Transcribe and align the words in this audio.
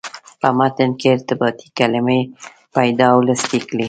په 0.41 0.49
متن 0.57 0.89
کې 0.99 1.07
ارتباطي 1.15 1.67
کلمې 1.79 2.19
پیدا 2.75 3.07
او 3.13 3.19
لست 3.27 3.49
یې 3.55 3.61
کړئ. 3.69 3.79